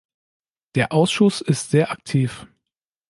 Der 0.73 0.93
Ausschuss 0.93 1.41
ist 1.41 1.69
sehr 1.69 1.91
aktiv. 1.91 2.47